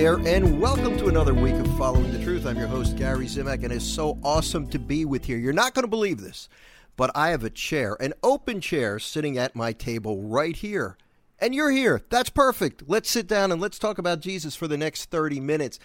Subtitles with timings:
[0.00, 2.46] there, and welcome to another week of Following the Truth.
[2.46, 5.36] I'm your host, Gary Zimak, and it's so awesome to be with you.
[5.36, 6.48] You're not going to believe this,
[6.96, 10.96] but I have a chair, an open chair, sitting at my table right here.
[11.38, 12.00] And you're here.
[12.08, 12.84] That's perfect.
[12.86, 15.78] Let's sit down and let's talk about Jesus for the next 30 minutes.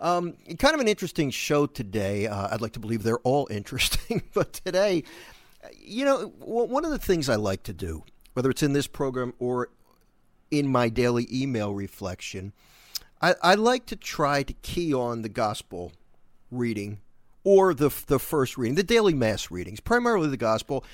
[0.00, 2.26] Um, kind of an interesting show today.
[2.26, 5.04] Uh, I'd like to believe they're all interesting, but today,
[5.78, 9.34] you know, one of the things I like to do, whether it's in this program
[9.38, 9.68] or
[10.50, 12.54] in my daily email reflection,
[13.20, 15.92] I, I like to try to key on the gospel
[16.50, 17.00] reading
[17.44, 20.84] or the the first reading, the daily mass readings, primarily the gospel.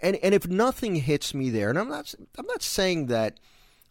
[0.00, 3.38] And and if nothing hits me there, and I'm not I'm not saying that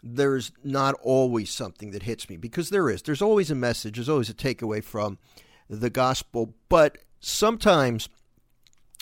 [0.04, 3.02] there's not always something that hits me because there is.
[3.04, 5.20] There's always a message, there's always a takeaway from
[5.70, 8.10] the gospel, but sometimes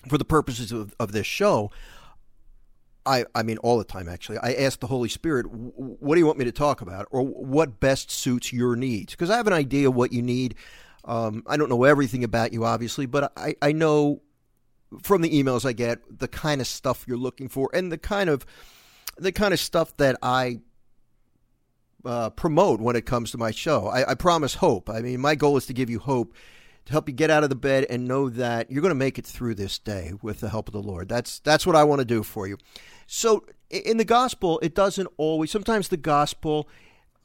[0.07, 1.71] for the purposes of, of this show,
[3.05, 4.37] I, I mean, all the time, actually.
[4.39, 7.07] I ask the Holy Spirit, what do you want me to talk about?
[7.11, 9.13] Or what best suits your needs?
[9.13, 10.55] Because I have an idea what you need.
[11.05, 14.21] Um, I don't know everything about you, obviously, but I, I know
[15.01, 18.29] from the emails I get the kind of stuff you're looking for and the kind
[18.29, 18.45] of
[19.17, 20.59] the kind of stuff that I
[22.05, 23.87] uh, promote when it comes to my show.
[23.87, 24.89] I, I promise hope.
[24.89, 26.33] I mean, my goal is to give you hope
[26.89, 29.19] to help you get out of the bed and know that you're going to make
[29.19, 31.07] it through this day with the help of the Lord.
[31.07, 32.57] That's that's what I want to do for you.
[33.05, 36.67] So in the gospel, it doesn't always, sometimes the gospel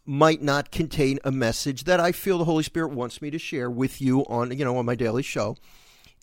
[0.05, 3.71] might not contain a message that I feel the Holy Spirit wants me to share
[3.71, 5.57] with you on, you know, on my daily show.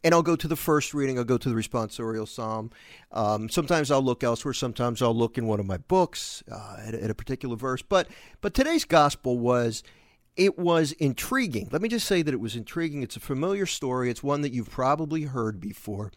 [0.03, 1.17] And I'll go to the first reading.
[1.17, 2.69] I'll go to the responsorial psalm.
[3.11, 4.53] Um, sometimes I'll look elsewhere.
[4.53, 7.81] Sometimes I'll look in one of my books uh, at, at a particular verse.
[7.81, 8.07] But
[8.39, 9.81] but today's gospel was
[10.35, 11.69] it was intriguing.
[11.71, 13.03] Let me just say that it was intriguing.
[13.03, 14.09] It's a familiar story.
[14.09, 16.11] It's one that you've probably heard before,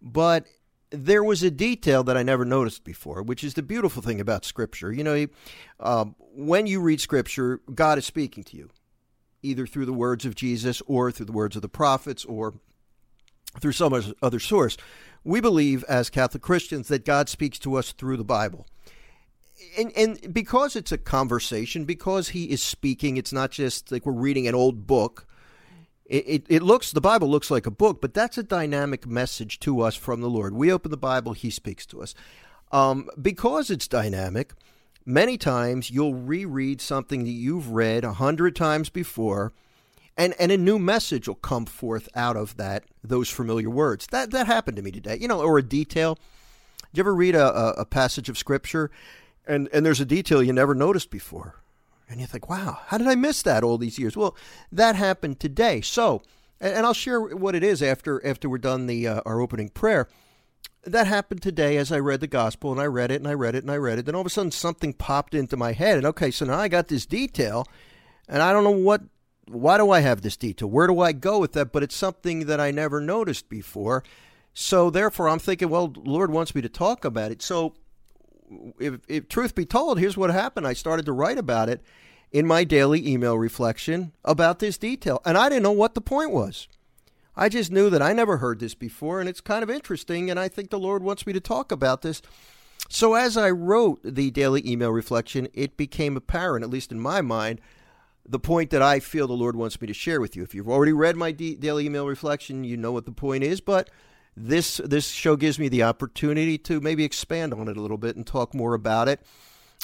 [0.00, 0.46] but
[0.90, 4.44] there was a detail that I never noticed before, which is the beautiful thing about
[4.44, 4.92] Scripture.
[4.92, 5.26] You know,
[5.78, 8.70] um, when you read Scripture, God is speaking to you,
[9.42, 12.54] either through the words of Jesus or through the words of the prophets or
[13.60, 14.76] through some other source.
[15.22, 18.66] We believe as Catholic Christians that God speaks to us through the Bible.
[19.78, 24.12] And, and because it's a conversation, because he is speaking, it's not just like we're
[24.12, 25.26] reading an old book.
[26.06, 29.60] It, it, it, looks the bible looks like a book but that's a dynamic message
[29.60, 30.54] to us from the lord.
[30.54, 32.16] We open the bible he speaks to us.
[32.72, 34.54] Um, because it's dynamic
[35.06, 39.52] many times you'll reread something that you've read a hundred times before
[40.16, 44.06] and, and a new message will come forth out of that those familiar words.
[44.08, 45.16] That that happened to me today.
[45.18, 46.16] You know or a detail.
[46.92, 48.90] Did you ever read a, a, a passage of scripture
[49.46, 51.60] and and there's a detail you never noticed before
[52.10, 54.16] and you think, wow, how did I miss that all these years?
[54.16, 54.36] Well,
[54.72, 55.80] that happened today.
[55.80, 56.22] So,
[56.60, 60.08] and I'll share what it is after after we're done the uh, our opening prayer.
[60.84, 63.54] That happened today as I read the gospel and I read it and I read
[63.54, 64.06] it and I read it.
[64.06, 66.68] Then all of a sudden something popped into my head and okay, so now I
[66.68, 67.66] got this detail
[68.28, 69.02] and I don't know what
[69.46, 70.68] why do I have this detail?
[70.68, 71.72] Where do I go with that?
[71.72, 74.04] But it's something that I never noticed before.
[74.54, 77.42] So therefore I'm thinking, well, Lord wants me to talk about it.
[77.42, 77.74] So
[78.78, 80.66] if, if truth be told, here's what happened.
[80.66, 81.82] I started to write about it
[82.32, 86.30] in my daily email reflection about this detail, and I didn't know what the point
[86.30, 86.68] was.
[87.36, 90.38] I just knew that I never heard this before, and it's kind of interesting, and
[90.38, 92.22] I think the Lord wants me to talk about this.
[92.88, 97.20] So, as I wrote the daily email reflection, it became apparent, at least in my
[97.20, 97.60] mind,
[98.28, 100.42] the point that I feel the Lord wants me to share with you.
[100.42, 103.90] If you've already read my daily email reflection, you know what the point is, but
[104.48, 108.16] this this show gives me the opportunity to maybe expand on it a little bit
[108.16, 109.20] and talk more about it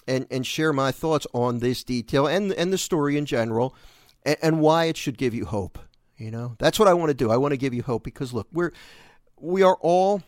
[0.06, 3.74] and and share my thoughts on this detail and and the story in general
[4.24, 5.78] and, and why it should give you hope
[6.16, 6.56] you know?
[6.58, 7.30] That's what I want to do.
[7.30, 8.72] I want to give you hope because look we're
[9.38, 10.22] we are all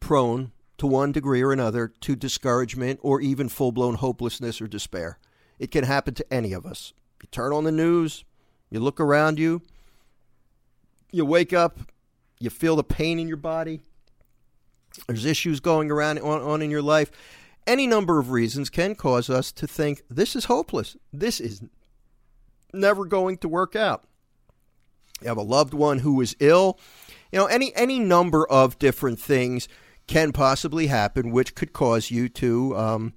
[0.00, 5.18] prone to one degree or another to discouragement or even full-blown hopelessness or despair.
[5.58, 6.92] It can happen to any of us.
[7.20, 8.24] You turn on the news
[8.70, 9.62] you look around you
[11.10, 11.80] you wake up
[12.40, 13.80] you feel the pain in your body,
[15.06, 17.10] there's issues going around on, on in your life.
[17.66, 20.96] Any number of reasons can cause us to think this is hopeless.
[21.12, 21.62] This is
[22.72, 24.04] never going to work out.
[25.20, 26.78] You have a loved one who is ill.
[27.32, 29.68] You know, any any number of different things
[30.06, 33.12] can possibly happen, which could cause you to um,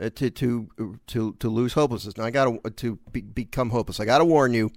[0.00, 2.16] uh, to to to to lose hopelessness.
[2.16, 4.00] Now, I got to to be, become hopeless.
[4.00, 4.72] I got to warn you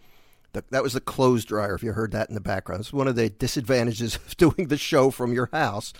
[0.54, 2.82] the, that was the clothes dryer, if you heard that in the background.
[2.82, 5.94] It's one of the disadvantages of doing the show from your house.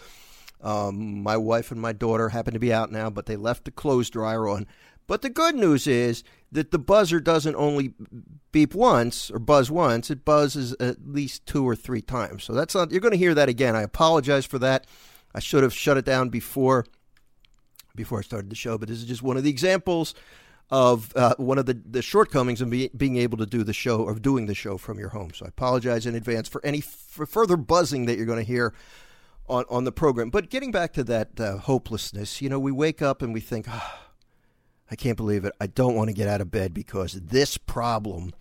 [0.62, 3.72] Um, my wife and my daughter happen to be out now, but they left the
[3.72, 4.68] clothes dryer on.
[5.08, 7.94] But the good news is that the buzzer doesn't only
[8.52, 12.44] beep once or buzz once, it buzzes at least two or three times.
[12.44, 13.76] So that's not, you're going to hear that again.
[13.76, 14.86] I apologize for that.
[15.34, 16.86] I should have shut it down before
[17.96, 20.14] before I started the show, but this is just one of the examples
[20.72, 24.02] of uh, one of the, the shortcomings of be, being able to do the show
[24.02, 25.32] or doing the show from your home.
[25.34, 28.74] So I apologize in advance for any f- further buzzing that you're going to hear
[29.48, 30.30] on, on the program.
[30.30, 33.66] But getting back to that uh, hopelessness, you know, we wake up and we think,
[33.68, 34.00] oh,
[34.92, 35.54] I can't believe it.
[35.60, 38.34] I don't want to get out of bed because this problem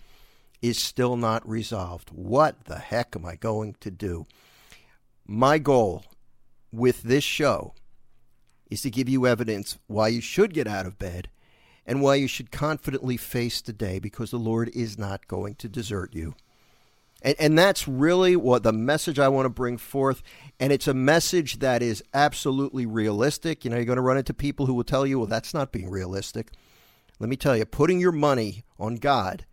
[0.60, 2.10] is still not resolved.
[2.10, 4.26] What the heck am I going to do?
[5.26, 6.04] My goal
[6.72, 7.74] with this show
[8.70, 11.30] is to give you evidence why you should get out of bed
[11.88, 15.70] and why you should confidently face the day because the Lord is not going to
[15.70, 16.34] desert you.
[17.22, 20.22] And, and that's really what the message I want to bring forth.
[20.60, 23.64] And it's a message that is absolutely realistic.
[23.64, 25.72] You know, you're going to run into people who will tell you, well, that's not
[25.72, 26.50] being realistic.
[27.18, 29.46] Let me tell you, putting your money on God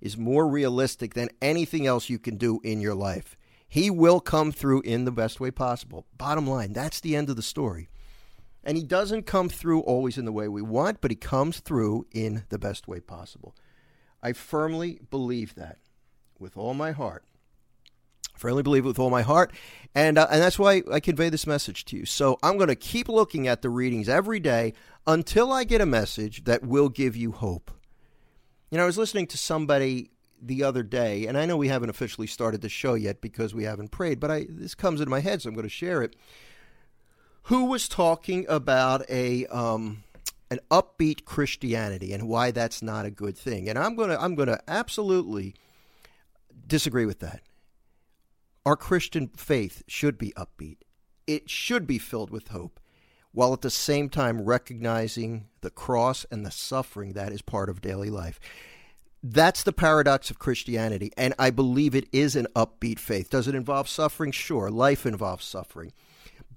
[0.00, 3.36] is more realistic than anything else you can do in your life.
[3.68, 6.04] He will come through in the best way possible.
[6.18, 7.88] Bottom line, that's the end of the story.
[8.66, 12.04] And he doesn't come through always in the way we want, but he comes through
[12.10, 13.54] in the best way possible.
[14.20, 15.78] I firmly believe that
[16.40, 17.24] with all my heart.
[18.34, 19.52] Firmly believe it with all my heart.
[19.94, 22.04] And, uh, and that's why I convey this message to you.
[22.04, 24.72] So I'm going to keep looking at the readings every day
[25.06, 27.70] until I get a message that will give you hope.
[28.72, 30.10] You know, I was listening to somebody
[30.42, 33.62] the other day, and I know we haven't officially started the show yet because we
[33.62, 36.16] haven't prayed, but I, this comes into my head, so I'm going to share it
[37.46, 40.02] who was talking about a um,
[40.50, 43.68] an upbeat Christianity and why that's not a good thing.
[43.68, 45.54] And I'm gonna I'm gonna absolutely
[46.66, 47.42] disagree with that.
[48.64, 50.78] Our Christian faith should be upbeat.
[51.26, 52.80] It should be filled with hope,
[53.30, 57.80] while at the same time recognizing the cross and the suffering that is part of
[57.80, 58.40] daily life.
[59.22, 63.30] That's the paradox of Christianity, and I believe it is an upbeat faith.
[63.30, 64.32] Does it involve suffering?
[64.32, 64.68] Sure.
[64.68, 65.92] Life involves suffering.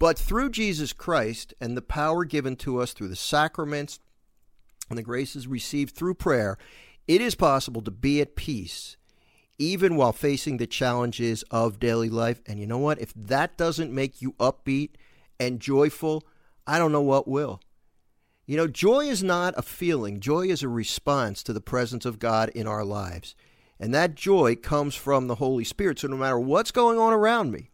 [0.00, 4.00] But through Jesus Christ and the power given to us through the sacraments
[4.88, 6.58] and the graces received through prayer,
[7.06, 8.96] it is possible to be at peace
[9.58, 12.40] even while facing the challenges of daily life.
[12.46, 12.98] And you know what?
[12.98, 14.92] If that doesn't make you upbeat
[15.38, 16.26] and joyful,
[16.66, 17.60] I don't know what will.
[18.46, 22.18] You know, joy is not a feeling, joy is a response to the presence of
[22.18, 23.34] God in our lives.
[23.78, 25.98] And that joy comes from the Holy Spirit.
[25.98, 27.69] So no matter what's going on around me,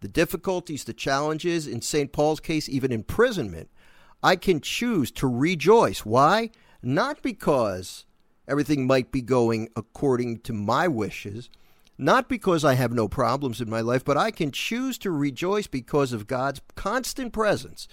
[0.00, 2.12] the difficulties, the challenges, in St.
[2.12, 3.70] Paul's case, even imprisonment,
[4.22, 6.04] I can choose to rejoice.
[6.04, 6.50] Why?
[6.82, 8.04] Not because
[8.48, 11.50] everything might be going according to my wishes,
[11.96, 15.66] not because I have no problems in my life, but I can choose to rejoice
[15.66, 17.86] because of God's constant presence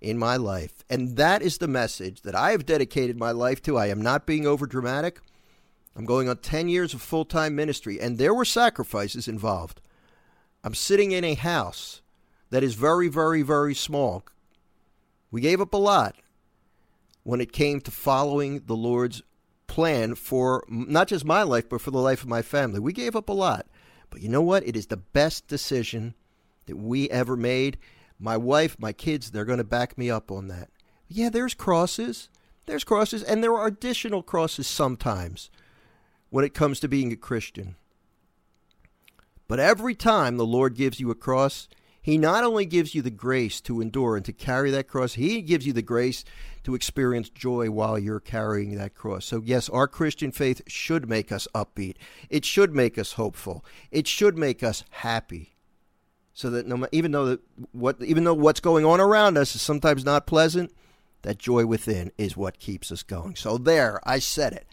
[0.00, 0.84] in my life.
[0.88, 3.76] And that is the message that I have dedicated my life to.
[3.76, 5.20] I am not being over dramatic.
[5.96, 9.80] I'm going on 10 years of full time ministry, and there were sacrifices involved.
[10.64, 12.02] I'm sitting in a house
[12.50, 14.24] that is very, very, very small.
[15.30, 16.16] We gave up a lot
[17.22, 19.22] when it came to following the Lord's
[19.66, 22.80] plan for not just my life, but for the life of my family.
[22.80, 23.66] We gave up a lot.
[24.10, 24.66] But you know what?
[24.66, 26.14] It is the best decision
[26.66, 27.78] that we ever made.
[28.18, 30.70] My wife, my kids, they're going to back me up on that.
[31.06, 32.28] Yeah, there's crosses.
[32.66, 35.50] There's crosses, and there are additional crosses sometimes
[36.30, 37.76] when it comes to being a Christian.
[39.48, 41.68] But every time the Lord gives you a cross,
[42.02, 45.40] He not only gives you the grace to endure and to carry that cross, He
[45.40, 46.22] gives you the grace
[46.64, 49.24] to experience joy while you're carrying that cross.
[49.24, 51.96] So, yes, our Christian faith should make us upbeat.
[52.28, 53.64] It should make us hopeful.
[53.90, 55.54] It should make us happy.
[56.34, 57.40] So that no, even though that
[57.72, 60.72] what even though what's going on around us is sometimes not pleasant,
[61.22, 63.34] that joy within is what keeps us going.
[63.34, 64.66] So there, I said it.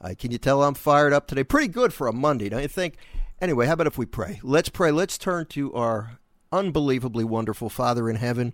[0.00, 1.44] Uh, can you tell I'm fired up today?
[1.44, 2.96] Pretty good for a Monday, don't you think?
[3.40, 4.38] Anyway, how about if we pray?
[4.42, 4.90] Let's pray.
[4.90, 6.18] Let's turn to our
[6.52, 8.52] unbelievably wonderful Father in heaven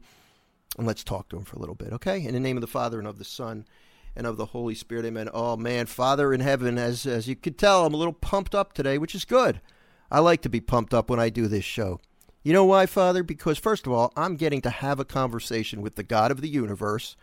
[0.78, 2.22] and let's talk to him for a little bit, okay?
[2.22, 3.66] In the name of the Father and of the Son
[4.14, 5.28] and of the Holy Spirit, amen.
[5.34, 8.74] Oh, man, Father in heaven, as, as you could tell, I'm a little pumped up
[8.74, 9.60] today, which is good.
[10.10, 12.00] I like to be pumped up when I do this show.
[12.44, 13.24] You know why, Father?
[13.24, 16.48] Because, first of all, I'm getting to have a conversation with the God of the
[16.48, 17.16] universe,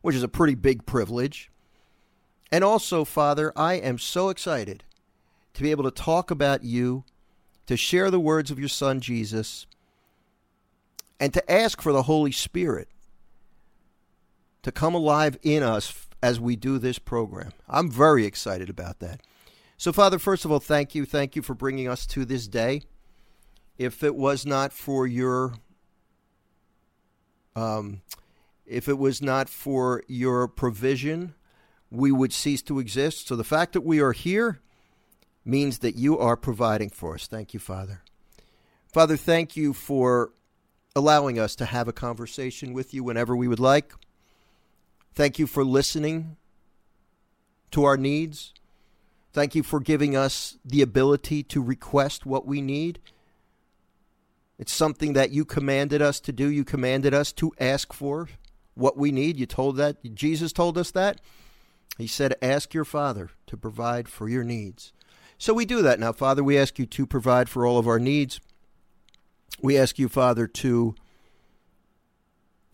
[0.00, 1.50] which is a pretty big privilege.
[2.50, 4.82] And also, Father, I am so excited
[5.56, 7.02] to be able to talk about you,
[7.64, 9.66] to share the words of your Son Jesus,
[11.18, 12.88] and to ask for the Holy Spirit
[14.62, 17.52] to come alive in us as we do this program.
[17.70, 19.22] I'm very excited about that.
[19.78, 21.06] So, Father, first of all, thank you.
[21.06, 22.82] Thank you for bringing us to this day.
[23.78, 25.54] If it was not for your
[27.54, 28.02] um,
[28.66, 31.34] if it was not for your provision,
[31.90, 33.28] we would cease to exist.
[33.28, 34.60] So the fact that we are here
[35.46, 37.26] means that you are providing for us.
[37.26, 38.02] Thank you, Father.
[38.92, 40.32] Father, thank you for
[40.94, 43.92] allowing us to have a conversation with you whenever we would like.
[45.14, 46.36] Thank you for listening
[47.70, 48.52] to our needs.
[49.32, 52.98] Thank you for giving us the ability to request what we need.
[54.58, 56.48] It's something that you commanded us to do.
[56.48, 58.28] You commanded us to ask for
[58.74, 59.38] what we need.
[59.38, 61.20] You told that Jesus told us that.
[61.98, 64.92] He said, "Ask your Father to provide for your needs."
[65.38, 66.42] So we do that now, Father.
[66.42, 68.40] We ask you to provide for all of our needs.
[69.60, 70.94] We ask you, Father, to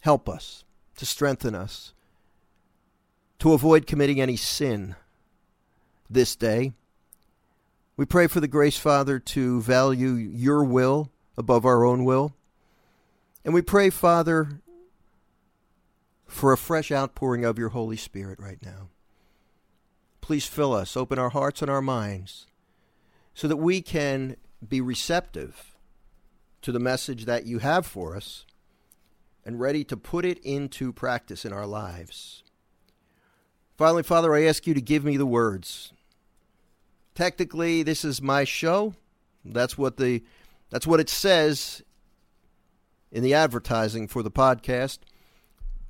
[0.01, 0.65] help us,
[0.97, 1.93] to strengthen us,
[3.41, 4.95] to avoid committing any sin
[6.09, 6.73] this day.
[7.97, 12.35] We pray for the grace, Father, to value your will above our own will.
[13.45, 14.61] And we pray, Father,
[16.27, 18.89] for a fresh outpouring of your Holy Spirit right now.
[20.21, 22.47] Please fill us, open our hearts and our minds,
[23.35, 24.37] so that we can
[24.67, 25.77] be receptive
[26.63, 28.47] to the message that you have for us
[29.45, 32.45] and ready to put it into practice in our lives.
[33.77, 35.93] Finally, Father, I ask you to give me the words.
[37.15, 38.95] Technically, this is my show.
[39.45, 40.23] That's what the
[40.71, 41.83] that's what it says
[43.11, 45.01] in the advertising for the podcast.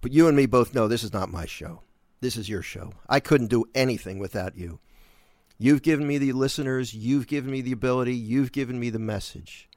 [0.01, 1.83] But you and me both know this is not my show.
[2.21, 2.93] This is your show.
[3.09, 4.81] I couldn't do anything without you.
[5.63, 9.69] You've given me the listeners, you've given me the ability, you've given me the message,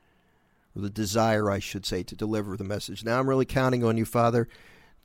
[0.75, 3.04] or the desire, I should say, to deliver the message.
[3.04, 4.48] Now I'm really counting on you, Father,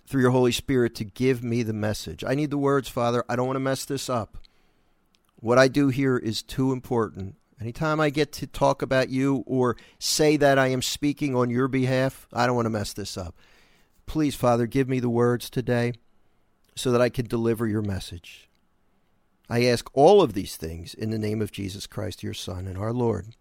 [0.06, 2.24] through your Holy Spirit to give me the message.
[2.24, 3.22] I need the words, Father.
[3.28, 4.38] I don't want to mess this up.
[5.36, 7.34] What I do here is too important.
[7.60, 11.68] Anytime I get to talk about you or say that I am speaking on your
[11.68, 13.34] behalf, I don't want to mess this up.
[14.06, 15.92] Please, Father, give me the words today
[16.74, 18.49] so that I can deliver your message.
[19.50, 22.78] I ask all of these things in the name of Jesus Christ, your Son and
[22.78, 23.34] our Lord,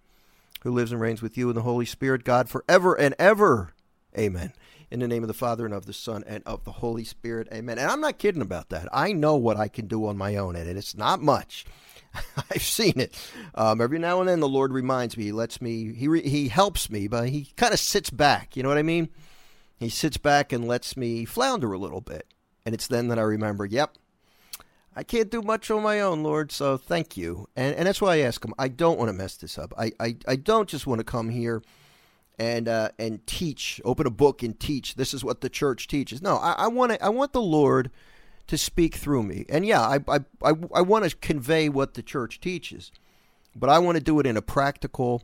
[0.64, 3.76] who lives and reigns with you in the Holy Spirit, God, forever and ever.
[4.18, 4.54] Amen.
[4.90, 7.48] In the name of the Father and of the Son and of the Holy Spirit.
[7.54, 7.78] Amen.
[7.78, 8.90] And I'm not kidding about that.
[8.92, 11.64] I know what I can do on my own, and it's not much.
[12.52, 13.14] I've seen it.
[13.54, 15.26] Um, every now and then, the Lord reminds me.
[15.26, 15.94] He lets me.
[15.94, 18.58] He re, he helps me, but he kind of sits back.
[18.58, 19.10] You know what I mean?
[19.78, 22.26] He sits back and lets me flounder a little bit,
[22.66, 23.68] and it's then that I remember.
[23.68, 23.96] Yep,
[25.00, 27.48] I can't do much on my own, Lord, so thank you.
[27.56, 28.54] And and that's why I ask him.
[28.60, 29.74] I don't want to mess this up.
[29.78, 31.64] I, I, I don't just want to come here
[32.38, 34.96] and uh, and teach, open a book and teach.
[34.96, 36.22] This is what the church teaches.
[36.22, 37.92] No, I, I want to, I want the Lord
[38.48, 39.46] to speak through me.
[39.48, 42.92] And yeah, I I, I, I want to convey what the church teaches,
[43.56, 45.24] but I want to do it in a practical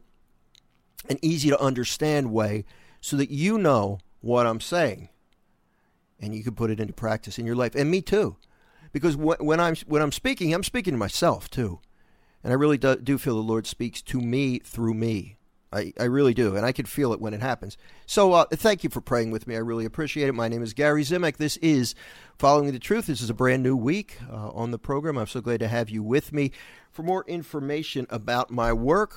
[1.10, 2.64] and easy to understand way
[3.02, 5.10] so that you know what I'm saying
[6.18, 8.38] and you can put it into practice in your life and me too
[8.96, 11.82] because when I'm when I'm speaking, I'm speaking to myself too,
[12.42, 15.36] and I really do, do feel the Lord speaks to me through me.
[15.74, 17.78] I, I really do, and I can feel it when it happens.
[18.06, 19.56] So uh, thank you for praying with me.
[19.56, 20.32] I really appreciate it.
[20.32, 21.36] My name is Gary Zimak.
[21.36, 21.94] This is
[22.38, 23.08] Following the Truth.
[23.08, 25.18] This is a brand new week uh, on the program.
[25.18, 26.54] I'm so glad to have you with me.
[26.90, 29.14] For more information about my work,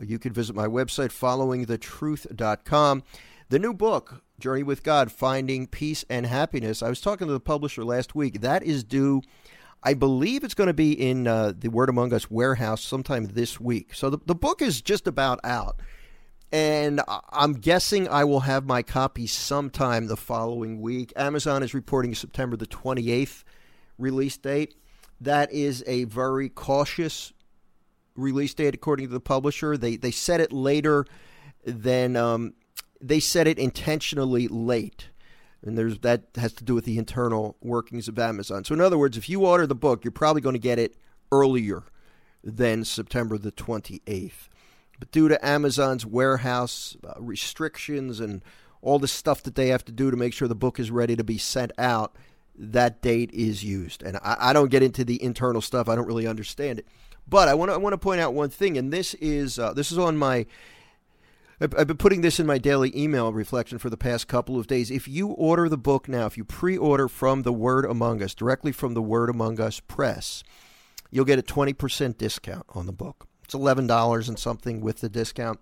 [0.00, 3.04] you can visit my website, followingthetruth.com.
[3.50, 6.84] The new book, Journey with God Finding Peace and Happiness.
[6.84, 8.42] I was talking to the publisher last week.
[8.42, 9.22] That is due,
[9.82, 13.58] I believe it's going to be in uh, the Word Among Us warehouse sometime this
[13.58, 13.92] week.
[13.92, 15.80] So the, the book is just about out.
[16.52, 17.00] And
[17.32, 21.12] I'm guessing I will have my copy sometime the following week.
[21.16, 23.42] Amazon is reporting September the 28th
[23.98, 24.76] release date.
[25.20, 27.32] That is a very cautious
[28.14, 29.76] release date, according to the publisher.
[29.76, 31.04] They they set it later
[31.64, 32.54] than um,
[33.00, 35.08] they set it intentionally late.
[35.62, 38.64] And there's that has to do with the internal workings of Amazon.
[38.64, 40.96] So in other words, if you order the book, you're probably going to get it
[41.30, 41.82] earlier
[42.42, 44.48] than September the 28th.
[44.98, 48.42] But due to Amazon's warehouse uh, restrictions and
[48.82, 51.16] all the stuff that they have to do to make sure the book is ready
[51.16, 52.16] to be sent out,
[52.56, 54.02] that date is used.
[54.02, 56.86] And I, I don't get into the internal stuff; I don't really understand it.
[57.28, 59.72] But I want to I want to point out one thing, and this is uh,
[59.72, 60.46] this is on my
[61.62, 64.90] I've been putting this in my daily email reflection for the past couple of days.
[64.90, 68.34] If you order the book now, if you pre order from the Word Among Us,
[68.34, 70.42] directly from the Word Among Us press,
[71.10, 73.28] you'll get a 20% discount on the book.
[73.44, 75.60] It's $11 and something with the discount,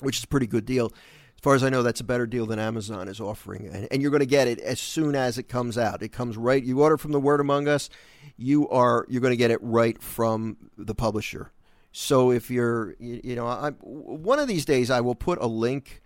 [0.00, 0.86] which is a pretty good deal.
[0.86, 3.68] As far as I know, that's a better deal than Amazon is offering.
[3.68, 6.02] And, and you're going to get it as soon as it comes out.
[6.02, 7.88] It comes right, you order from the Word Among Us,
[8.36, 11.52] you are, you're going to get it right from the publisher.
[11.96, 15.46] So if you're, you, you know, I, one of these days I will put a
[15.46, 16.02] link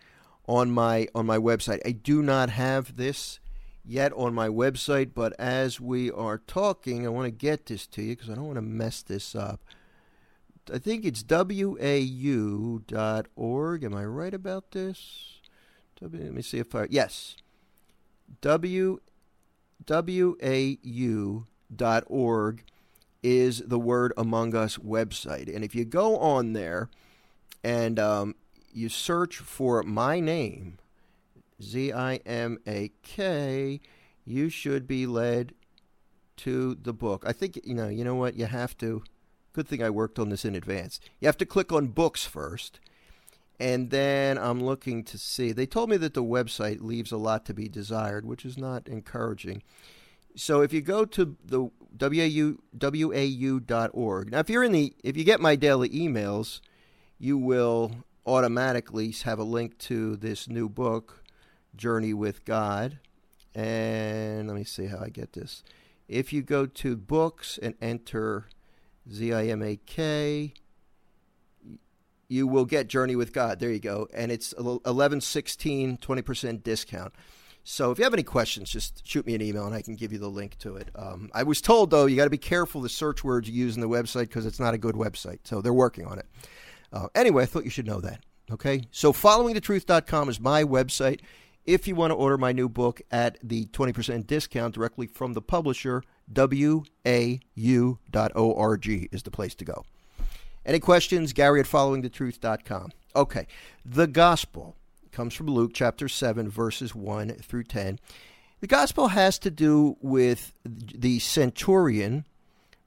[0.47, 1.81] on my on my website.
[1.87, 3.41] I do not have this
[3.87, 8.03] yet on my website, but as we are talking, I want to get this to
[8.03, 9.63] you because I don't want to mess this up.
[10.71, 11.73] I think it's wau.org.
[13.85, 15.41] Am I right about this?
[16.03, 17.35] W, let me see if I yes.
[18.43, 18.99] W
[19.87, 22.63] W A U dot org
[23.23, 25.55] is the Word Among Us website.
[25.55, 26.89] And if you go on there
[27.65, 28.35] and um,
[28.73, 30.79] you search for my name,
[31.63, 33.81] Z I M A K,
[34.25, 35.55] you should be led
[36.37, 37.25] to the book.
[37.27, 37.89] I think you know.
[37.89, 38.37] You know what?
[38.37, 39.03] You have to.
[39.53, 41.01] Good thing I worked on this in advance.
[41.19, 42.79] You have to click on books first,
[43.59, 45.51] and then I'm looking to see.
[45.51, 48.87] They told me that the website leaves a lot to be desired, which is not
[48.87, 49.65] encouraging.
[50.39, 51.69] So if you go to the
[51.99, 56.61] WAU, WAU.org, now if you're in the, if you get my daily emails,
[57.19, 61.25] you will automatically have a link to this new book,
[61.75, 63.01] Journey with God.
[63.53, 65.65] And let me see how I get this.
[66.07, 68.47] If you go to books and enter
[69.13, 70.55] Z I M A K,
[72.29, 73.59] you will get Journey with God.
[73.59, 74.07] There you go.
[74.15, 77.13] And it's 1116, 20% discount.
[77.71, 80.11] So if you have any questions, just shoot me an email and I can give
[80.11, 80.89] you the link to it.
[80.95, 83.75] Um, I was told, though, you got to be careful the search words you use
[83.75, 85.41] in the website because it's not a good website.
[85.45, 86.25] So they're working on it.
[86.95, 88.25] Uh, anyway, I thought you should know that.
[88.51, 88.85] Okay.
[88.91, 91.21] So followingthetruth.com is my website.
[91.67, 95.43] If you want to order my new book at the 20% discount directly from the
[95.43, 96.03] publisher,
[96.35, 96.87] WAU.org
[99.13, 99.85] is the place to go.
[100.65, 101.35] Any questions?
[101.35, 102.93] Gary at followingthetruth.com.
[103.15, 103.47] Okay.
[103.85, 104.75] The gospel
[105.13, 107.99] comes from Luke chapter 7, verses 1 through 10.
[108.61, 112.25] The gospel has to do with the centurion,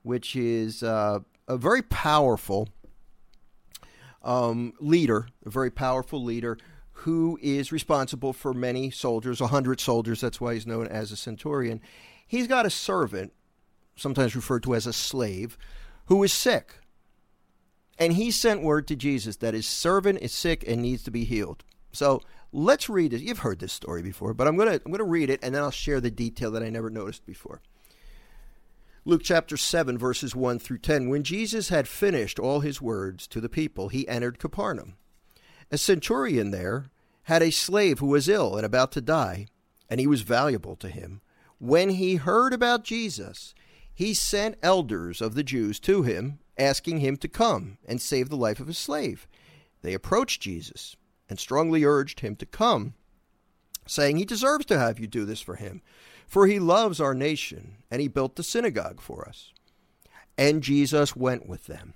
[0.03, 2.69] which is uh, a very powerful
[4.23, 6.57] um, leader, a very powerful leader
[6.91, 10.21] who is responsible for many soldiers, a hundred soldiers.
[10.21, 11.81] That's why he's known as a centurion.
[12.27, 13.33] He's got a servant,
[13.95, 15.57] sometimes referred to as a slave,
[16.05, 16.75] who is sick.
[17.97, 21.23] And he sent word to Jesus that his servant is sick and needs to be
[21.23, 21.63] healed.
[21.91, 22.21] So
[22.51, 23.21] let's read it.
[23.21, 25.71] You've heard this story before, but I'm gonna I'm gonna read it and then I'll
[25.71, 27.61] share the detail that I never noticed before.
[29.03, 31.09] Luke chapter 7, verses 1 through 10.
[31.09, 34.95] When Jesus had finished all his words to the people, he entered Capernaum.
[35.71, 36.91] A centurion there
[37.23, 39.47] had a slave who was ill and about to die,
[39.89, 41.21] and he was valuable to him.
[41.57, 43.55] When he heard about Jesus,
[43.91, 48.35] he sent elders of the Jews to him, asking him to come and save the
[48.35, 49.27] life of his slave.
[49.81, 50.95] They approached Jesus
[51.31, 52.93] and strongly urged him to come,
[53.87, 55.81] saying, He deserves to have you do this for him,
[56.27, 59.53] for he loves our nation, and he built the synagogue for us.
[60.37, 61.93] And Jesus went with them.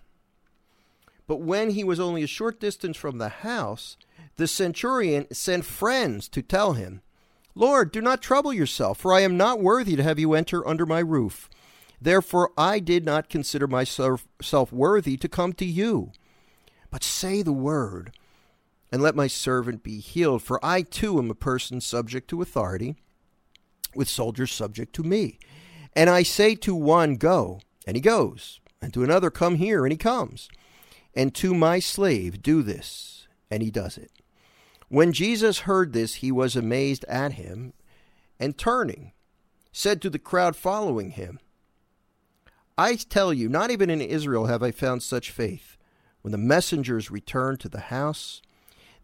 [1.28, 3.98] But when he was only a short distance from the house,
[4.38, 7.02] the centurion sent friends to tell him,
[7.56, 10.86] Lord, do not trouble yourself, for I am not worthy to have you enter under
[10.86, 11.50] my roof.
[12.00, 16.14] Therefore I did not consider myself worthy to come to you.
[16.90, 18.14] But say the word,
[18.96, 22.96] and let my servant be healed, for I too am a person subject to authority,
[23.94, 25.38] with soldiers subject to me.
[25.94, 29.92] And I say to one, Go, and he goes, and to another, Come here, and
[29.92, 30.48] he comes
[31.16, 33.28] and to my slave, do this.
[33.50, 34.12] And he does it.
[34.90, 37.74] When Jesus heard this, he was amazed at him,
[38.40, 39.14] and turning,
[39.72, 41.40] said to the crowd following him,
[42.78, 45.78] I tell you, not even in Israel have I found such faith.
[46.22, 48.42] When the messengers returned to the house,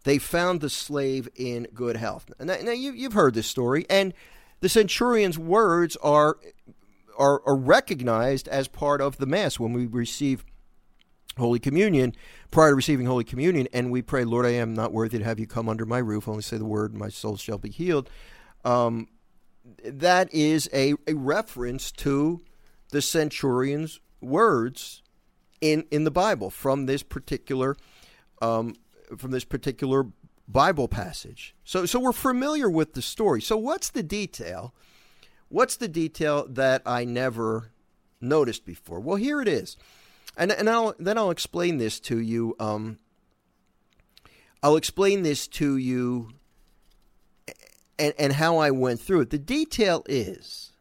[0.04, 2.30] they found the slave in good health.
[2.40, 4.12] Now, now you, have heard this story, and
[4.60, 6.38] the centurion's words are,
[7.18, 10.44] are, are recognized as part of the Mass when we receive
[11.38, 12.14] Holy Communion,
[12.50, 15.38] prior to receiving Holy Communion, and we pray, Lord, I am not worthy to have
[15.38, 18.10] you come under my roof, only say the word, and my soul shall be healed.
[18.64, 19.08] Um,
[19.84, 22.42] that is a, a reference to
[22.90, 25.02] the centurion's words
[25.60, 27.76] in, in the Bible from this particular
[28.42, 28.74] um,
[29.18, 30.06] from this particular
[30.48, 31.54] Bible passage.
[31.64, 33.40] So so we're familiar with the story.
[33.40, 34.74] So what's the detail?
[35.48, 37.72] What's the detail that I never
[38.20, 39.00] noticed before?
[39.00, 39.76] Well, here it is
[40.36, 42.56] and and I'll then I'll explain this to you.
[42.58, 42.98] Um,
[44.62, 46.30] I'll explain this to you,
[47.98, 49.30] and and how I went through it.
[49.30, 50.71] The detail is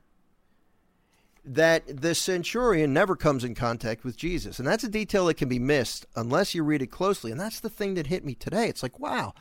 [1.43, 5.49] that the centurion never comes in contact with Jesus, and that's a detail that can
[5.49, 7.31] be missed unless you read it closely.
[7.31, 8.67] And that's the thing that hit me today.
[8.67, 9.33] It's like, wow,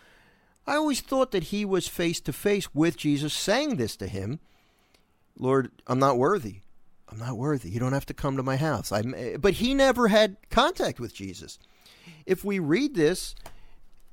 [0.66, 4.40] I always thought that he was face to face with Jesus, saying this to him.
[5.38, 6.60] Lord, I'm not worthy.
[7.10, 7.70] I'm not worthy.
[7.70, 8.92] You don't have to come to my house.
[8.92, 11.58] I'm, eh, but he never had contact with Jesus.
[12.24, 13.34] If we read this,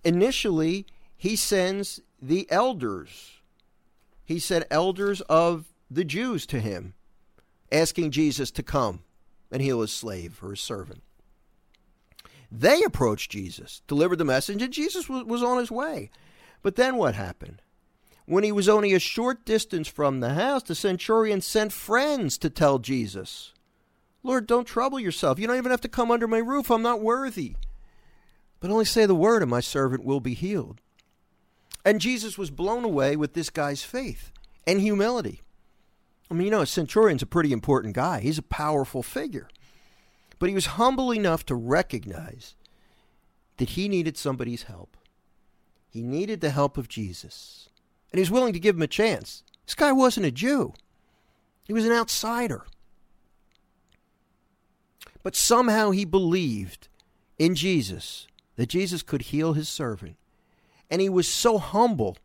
[0.04, 3.34] initially he sends the elders.
[4.26, 6.95] He said elders of the Jews to him,
[7.71, 9.01] asking Jesus to come
[9.51, 11.01] and heal his slave or his servant.
[12.51, 16.10] They approached Jesus, delivered the message, and Jesus was, on his way.
[16.62, 17.62] But then what happened?
[18.25, 22.49] When he was only a short distance from the house, the centurion sent friends to
[22.49, 23.53] tell Jesus,
[24.23, 25.39] Lord, don't trouble yourself.
[25.39, 26.69] You don't even have to come under my roof.
[26.69, 27.56] I'm not worthy.
[28.60, 30.82] But only say the word, and my servant will be healed.
[31.86, 34.34] And Jesus was blown away with this guy's faith
[34.65, 35.41] and humility.
[36.29, 39.47] I mean, you know, a centurion's a pretty important guy, he's a powerful figure.
[40.39, 42.55] But he was humble enough to recognize
[43.57, 44.95] that he needed somebody's help.
[45.89, 47.69] He needed the help of Jesus.
[48.11, 49.43] And he was willing to give him a chance.
[49.65, 50.73] This guy wasn't a Jew,
[51.63, 52.65] he was an outsider.
[55.23, 56.87] But somehow he believed
[57.37, 60.17] in Jesus, that Jesus could heal his servant.
[60.89, 62.17] And he was so humble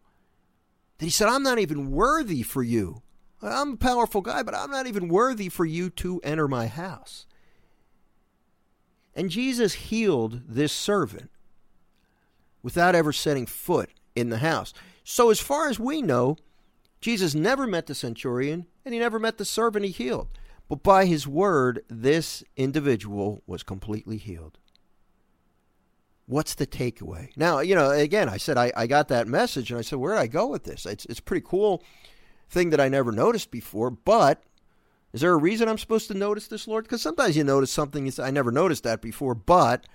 [0.98, 3.02] that he said, I'm not even worthy for you.
[3.42, 7.26] I'm a powerful guy, but I'm not even worthy for you to enter my house.
[9.14, 11.31] And Jesus healed this servant
[12.62, 14.72] without ever setting foot in the house.
[15.05, 16.37] So, as far as we know,
[17.00, 20.28] Jesus never met the centurion and he never met the servant he healed.
[20.68, 24.59] But by his word, this individual was completely healed.
[26.26, 27.37] What's the takeaway?
[27.37, 30.14] Now, you know, again, I said I, I got that message and I said, where
[30.14, 30.87] did I go with this?
[30.87, 31.83] It's, it's pretty cool
[32.52, 34.42] thing that I never noticed before, but
[35.12, 36.84] is there a reason I'm supposed to notice this, Lord?
[36.84, 39.86] Because sometimes you notice something, I never noticed that before, but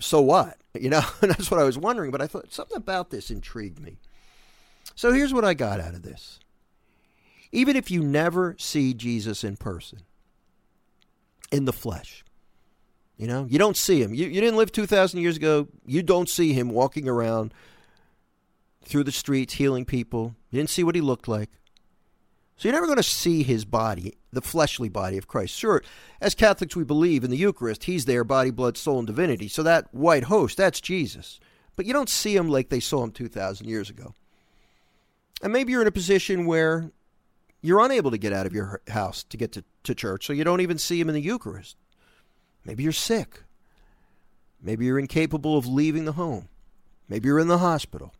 [0.00, 0.56] so what?
[0.78, 3.98] You know, that's what I was wondering, but I thought something about this intrigued me.
[4.94, 6.38] So here's what I got out of this.
[7.50, 10.02] Even if you never see Jesus in person,
[11.50, 12.24] in the flesh,
[13.16, 14.14] you know, you don't see him.
[14.14, 15.66] You, you didn't live 2,000 years ago.
[15.84, 17.52] You don't see him walking around
[18.88, 20.34] through the streets healing people.
[20.50, 21.50] You didn't see what he looked like.
[22.56, 25.54] So you're never going to see his body, the fleshly body of Christ.
[25.54, 25.80] Sure,
[26.20, 27.84] as Catholics, we believe in the Eucharist.
[27.84, 29.46] He's there, body, blood, soul, and divinity.
[29.46, 31.38] So that white host, that's Jesus.
[31.76, 34.14] But you don't see him like they saw him 2,000 years ago.
[35.40, 36.90] And maybe you're in a position where
[37.60, 40.42] you're unable to get out of your house to get to, to church, so you
[40.42, 41.76] don't even see him in the Eucharist.
[42.64, 43.44] Maybe you're sick.
[44.60, 46.48] Maybe you're incapable of leaving the home.
[47.08, 48.12] Maybe you're in the hospital.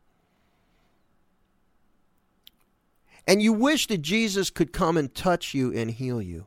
[3.28, 6.46] And you wish that Jesus could come and touch you and heal you.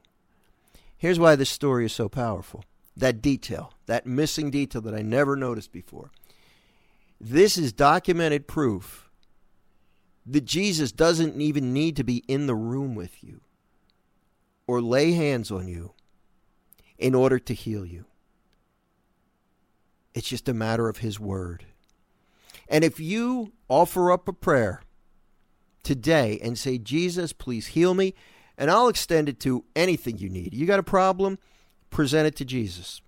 [0.98, 2.66] Here's why this story is so powerful
[2.98, 6.12] that detail, that missing detail that I never noticed before.
[7.20, 9.10] This is documented proof
[10.26, 13.42] that Jesus doesn't even need to be in the room with you
[14.66, 15.94] or lay hands on you
[16.98, 18.06] in order to heal you.
[20.16, 21.66] It's just a matter of His Word.
[22.68, 24.82] And if you offer up a prayer
[25.84, 28.14] today and say, Jesus, please heal me.
[28.58, 30.54] And I'll extend it to anything you need.
[30.54, 31.40] You got a problem?
[31.90, 33.02] Present it to Jesus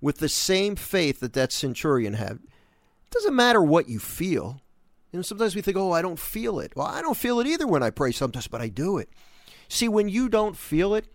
[0.00, 2.32] with the same faith that that centurion had.
[2.32, 4.60] It doesn't matter what you feel.
[5.10, 6.74] You know, sometimes we think, oh, I don't feel it.
[6.76, 9.08] Well, I don't feel it either when I pray sometimes, but I do it.
[9.68, 11.06] See, when you don't feel it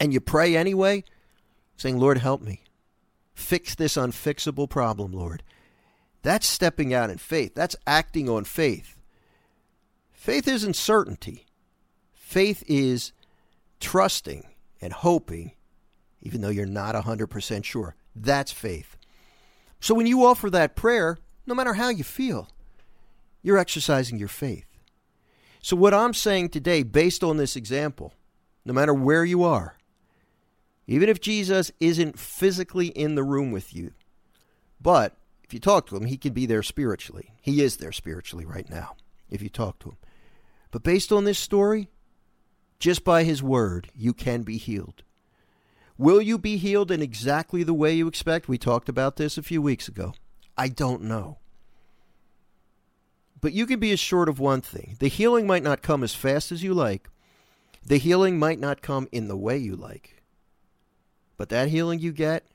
[0.00, 1.04] and you pray anyway,
[1.76, 2.62] saying, Lord, help me.
[3.34, 5.42] Fix this unfixable problem, Lord.
[6.22, 7.54] That's stepping out in faith.
[7.54, 8.96] That's acting on faith.
[10.22, 11.46] Faith isn't certainty.
[12.12, 13.10] Faith is
[13.80, 14.46] trusting
[14.80, 15.50] and hoping,
[16.20, 17.96] even though you're not 100% sure.
[18.14, 18.96] That's faith.
[19.80, 22.46] So when you offer that prayer, no matter how you feel,
[23.42, 24.64] you're exercising your faith.
[25.60, 28.14] So, what I'm saying today, based on this example,
[28.64, 29.76] no matter where you are,
[30.86, 33.90] even if Jesus isn't physically in the room with you,
[34.80, 37.32] but if you talk to him, he can be there spiritually.
[37.40, 38.94] He is there spiritually right now,
[39.28, 39.96] if you talk to him.
[40.72, 41.88] But based on this story,
[42.80, 45.04] just by his word, you can be healed.
[45.96, 48.48] Will you be healed in exactly the way you expect?
[48.48, 50.14] We talked about this a few weeks ago.
[50.58, 51.38] I don't know.
[53.40, 56.50] But you can be assured of one thing the healing might not come as fast
[56.50, 57.08] as you like,
[57.84, 60.22] the healing might not come in the way you like.
[61.36, 62.46] But that healing you get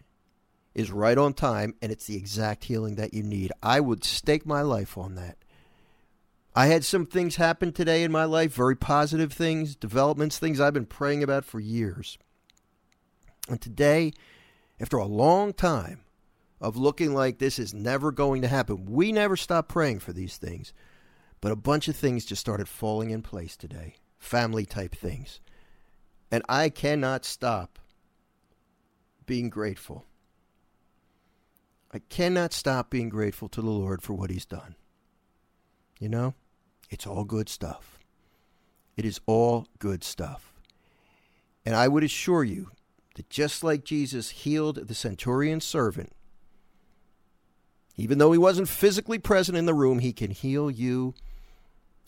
[0.74, 3.52] is right on time, and it's the exact healing that you need.
[3.62, 5.38] I would stake my life on that.
[6.58, 10.74] I had some things happen today in my life, very positive things, developments, things I've
[10.74, 12.18] been praying about for years.
[13.48, 14.12] And today,
[14.80, 16.02] after a long time
[16.60, 20.38] of looking like this is never going to happen, we never stop praying for these
[20.38, 20.74] things.
[21.42, 25.40] But a bunch of things just started falling in place today, family type things.
[26.32, 27.78] And I cannot stop
[29.28, 30.06] being grateful.
[31.94, 34.76] I cannot stop being grateful to the Lord for what He's done.
[36.00, 36.34] You know?
[36.90, 38.00] It's all good stuff.
[38.96, 40.54] It is all good stuff.
[41.66, 42.72] And I would assure you
[43.16, 46.14] that just like Jesus healed the centurion's servant,
[47.96, 51.14] even though he wasn't physically present in the room, he can heal you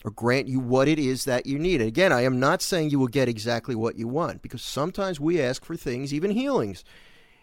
[0.04, 1.80] or grant you what it is that you need.
[1.80, 5.20] And again, I am not saying you will get exactly what you want because sometimes
[5.20, 6.84] we ask for things, even healings,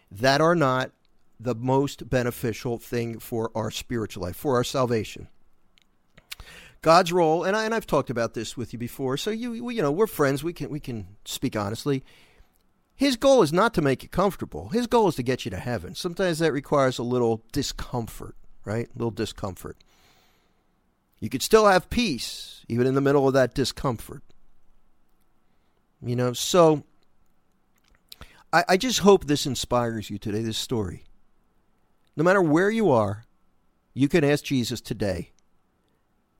[0.09, 0.91] that are not
[1.39, 5.27] the most beneficial thing for our spiritual life, for our salvation.
[6.81, 9.81] God's role, and, I, and I've talked about this with you before, so you you
[9.81, 10.43] know we're friends.
[10.43, 12.03] We can we can speak honestly.
[12.95, 14.69] His goal is not to make you comfortable.
[14.69, 15.93] His goal is to get you to heaven.
[15.93, 18.35] Sometimes that requires a little discomfort,
[18.65, 18.87] right?
[18.87, 19.77] A little discomfort.
[21.19, 24.23] You could still have peace even in the middle of that discomfort.
[26.01, 26.83] You know, so
[28.51, 31.03] I, I just hope this inspires you today, this story.
[32.15, 33.25] No matter where you are,
[33.93, 35.31] you can ask Jesus today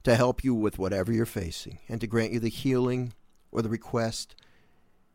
[0.08, 3.12] to help you with whatever you're facing and to grant you the healing
[3.52, 4.38] or the request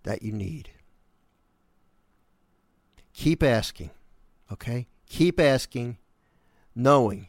[0.02, 0.68] that you need.
[3.14, 3.88] Keep asking,
[4.52, 4.86] okay?
[5.06, 5.96] Keep asking,
[6.74, 7.28] knowing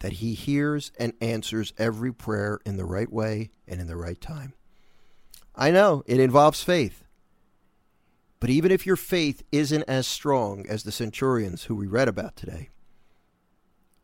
[0.00, 4.20] that He hears and answers every prayer in the right way and in the right
[4.20, 4.52] time.
[5.54, 7.04] I know it involves faith.
[8.38, 12.36] But even if your faith isn't as strong as the centurions who we read about
[12.36, 12.68] today,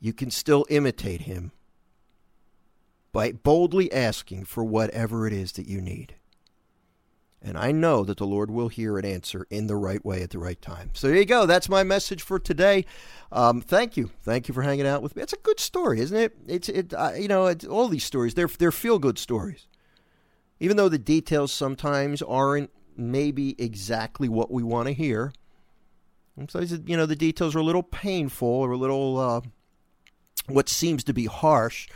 [0.01, 1.53] you can still imitate him
[3.13, 6.15] by boldly asking for whatever it is that you need.
[7.45, 10.31] And I know that the Lord will hear and answer in the right way at
[10.31, 10.91] the right time.
[10.95, 11.45] So there you go.
[11.45, 12.85] That's my message for today.
[13.33, 15.23] Um, thank you, thank you for hanging out with me.
[15.23, 16.37] It's a good story, isn't it?
[16.47, 16.95] It's it.
[16.95, 19.67] Uh, you know, all these stories they're they're feel good stories,
[20.61, 25.33] even though the details sometimes aren't maybe exactly what we want to hear.
[26.37, 29.41] Sometimes you know the details are a little painful or a little uh,
[30.47, 31.89] what seems to be harsh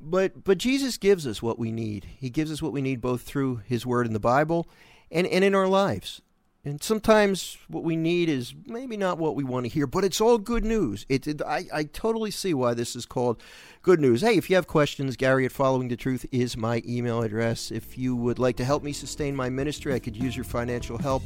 [0.00, 2.06] but but Jesus gives us what we need.
[2.18, 4.68] He gives us what we need both through his word in the Bible
[5.10, 6.22] and, and in our lives.
[6.68, 10.20] And sometimes what we need is maybe not what we want to hear, but it's
[10.20, 11.06] all good news.
[11.08, 13.40] It, it, I, I totally see why this is called
[13.80, 14.20] good news.
[14.20, 17.70] Hey, if you have questions, Gary at Following the Truth is my email address.
[17.70, 20.98] If you would like to help me sustain my ministry, I could use your financial
[20.98, 21.22] help.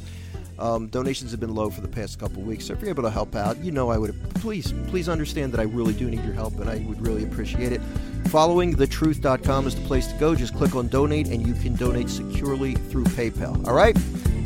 [0.59, 3.09] Um, donations have been low for the past couple weeks, so if you're able to
[3.09, 6.35] help out, you know I would please please understand that I really do need your
[6.35, 7.81] help, and I would really appreciate it.
[8.25, 10.35] Followingthetruth.com is the place to go.
[10.35, 13.67] Just click on donate, and you can donate securely through PayPal.
[13.67, 13.97] All right,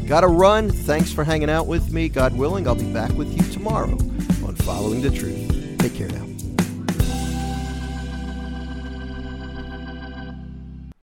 [0.07, 0.69] got to run.
[0.69, 2.09] Thanks for hanging out with me.
[2.09, 3.91] God willing, I'll be back with you tomorrow
[4.45, 5.77] on Following the Truth.
[5.79, 6.36] Take care now.